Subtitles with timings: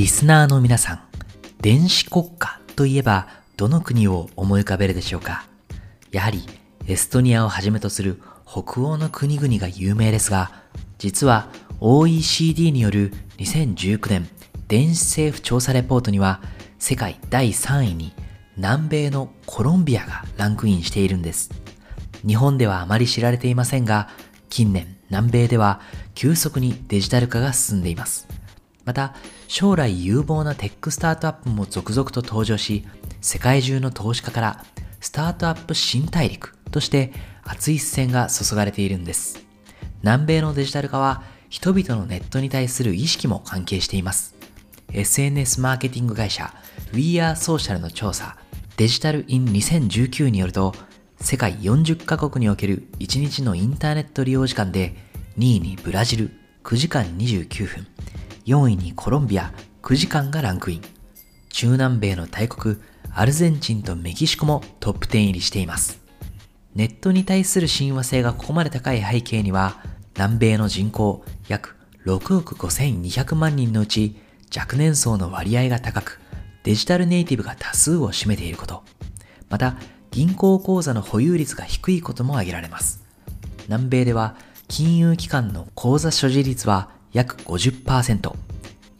[0.00, 1.00] リスナーの皆さん、
[1.60, 5.44] 電子国家といえばどの国を思い浮かべるでしょうか？
[6.10, 6.42] やはり
[6.86, 10.52] エストニアをはじめとする北欧の国々が有名ですが、
[10.96, 11.50] 実は
[11.80, 14.28] OECD による2019年
[14.68, 16.40] 電子政府調査レポートには
[16.78, 18.14] 世界第3位に
[18.56, 21.50] 南米のコロンビアがランクインしているんです。
[22.26, 24.08] 日本ではあまり知られていませんが、
[24.48, 25.82] 近年南米では
[26.14, 28.29] 急速にデジタル化が進んでいます。
[28.90, 29.14] また、
[29.46, 32.84] 将来有望なテックスタートアップも続々と登場し、
[33.20, 34.64] 世界中の投資家から
[35.00, 37.12] スタートアップ新大陸として
[37.44, 39.46] 熱い視線が注がれているんです。
[40.02, 44.34] 南米のデジタル化は人々のネットに対する意識も関係しています。
[44.92, 46.52] SNS マーケティング会社
[46.92, 48.36] We Are Social の調査
[48.76, 50.74] デジタルイン2019によると
[51.20, 54.96] 世界40カ国における1日のインターネット利用時間で
[55.38, 57.86] 2位にブラジル9時間29分
[58.50, 60.82] 4位にコロンビア9時間がランクイン。
[61.50, 62.78] 中南米の大国
[63.14, 66.02] アルゼンチンとメキシコもトップ10入りしています。
[66.74, 69.80] ネットに対する親和性がここまで高い背景には
[70.16, 71.76] 南米の人口約
[72.06, 74.16] 6億5200万人のうち
[74.56, 76.20] 若年層の割合が高く、
[76.64, 78.82] デジタルネイティブが多数を占めていること、
[79.48, 79.76] また
[80.10, 83.04] 銀行口座の保有率が低いことも挙げられます。
[83.68, 84.34] 南米では
[84.66, 88.34] 金融機関の口座所持率は約50%。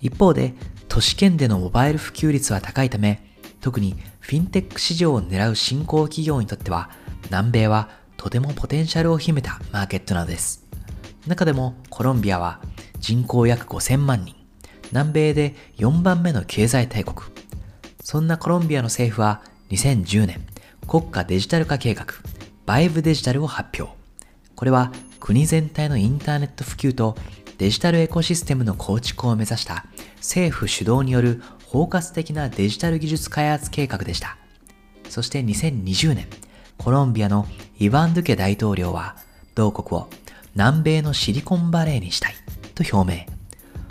[0.00, 0.54] 一方で
[0.88, 3.22] 都市圏でのモバイル普及率は高いため、
[3.60, 6.90] 特にフィンテック市場を狙う新興企業にとっては、
[7.26, 10.66] 南米はとてもポテンシャルを秘めたマーケットなのです。
[11.26, 12.60] 中でもコロンビアは
[12.98, 14.34] 人口約5000万人、
[14.90, 17.16] 南米で4番目の経済大国。
[18.02, 20.40] そんなコロンビアの政府は2010年
[20.88, 22.06] 国家デジタル化計画
[22.66, 23.96] バイブデジタルを発表。
[24.56, 27.16] これは国全体のインターネット普及と
[27.60, 29.84] デジタルエコシステムの構築を目指した
[30.16, 34.38] 政府主導による包括的なデジタル技術開発計画でした。
[35.10, 36.26] そして2020年、
[36.78, 37.46] コロンビアの
[37.78, 39.14] イヴァン・ドゥケ大統領は
[39.54, 40.08] 同国を
[40.54, 42.34] 南米のシリコンバレーにしたい
[42.74, 43.26] と表明。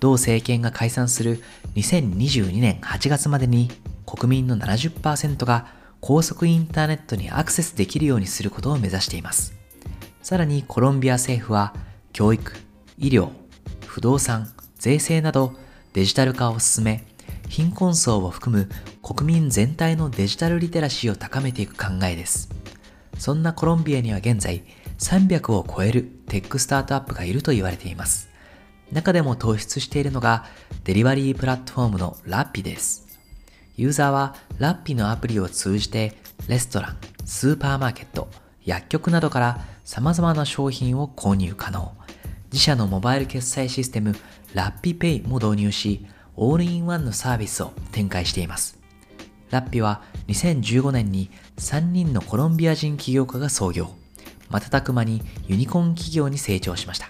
[0.00, 1.42] 同政権が解散する
[1.74, 3.70] 2022年8月までに
[4.06, 5.66] 国民の70%が
[6.00, 9.52] 高速インターネットにアクセスできるようにすることを目指しています。
[10.22, 11.74] さらにコロンビア政府は
[12.14, 12.54] 教育、
[12.96, 13.38] 医療、
[13.90, 15.52] 不動産、税制など
[15.94, 17.04] デジタル化を進め、
[17.48, 18.68] 貧困層を含む
[19.02, 22.50] 国民全体のデジタルリテラシーを高めていく考えです。
[23.18, 24.62] そんなコロンビアには現在
[24.98, 28.28] 300を超えるテックスタートアップがいると言われています。
[28.92, 30.44] 中でも突出しているのが
[30.84, 33.08] デリバリープラットフォームの Rappi です。
[33.76, 36.14] ユーザーは Rappi のアプリを通じて
[36.46, 38.28] レストラン、スーパーマーケット、
[38.64, 41.92] 薬局などから様々な商品を購入可能。
[42.52, 44.16] 自社のモバイル決済システム
[44.54, 46.04] RappiPay も導入し、
[46.36, 48.78] オールインワンのサービスを展開しています。
[49.50, 53.90] ラッピは2015年に3人のコロンビア人起業家が創業。
[54.48, 57.08] 瞬く間にユニコーン企業に成長しました。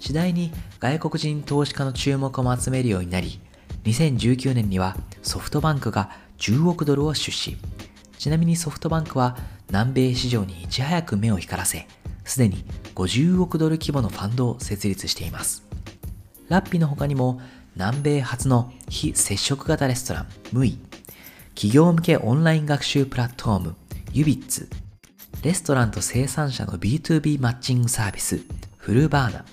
[0.00, 3.40] 次第に外国人投資家の注目を集めるようになり、
[3.84, 7.56] 2019年にはソフトバンクが10億ドルを出資。
[8.18, 9.36] ちなみにソフトバンクは
[9.68, 11.86] 南米市場にいち早く目を光らせ、
[12.26, 12.64] すでに
[12.94, 15.64] 50億ドル規模のファンドを設立しています。
[16.48, 17.40] ラッピの他にも
[17.76, 20.78] 南米初の非接触型レストラン、ムイ、
[21.54, 23.76] 企業向けオンライン学習プラットフォーム、
[24.12, 24.68] ユビッツ、
[25.42, 28.40] レストランと生産者の B2B マッチングサービス、
[28.76, 29.44] フルバーナ、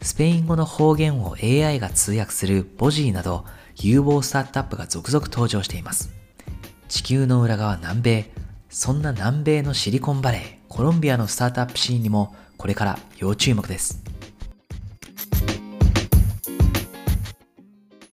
[0.00, 3.44] スペイン語の方言を AI が通訳するボジーなど
[3.76, 6.10] 有望スタートアップが続々登場しています。
[6.88, 8.30] 地球の裏側南米、
[8.68, 14.11] そんな南米のシリコンバレー、コロンビアのスタートアップシーンにもこれから要注目です。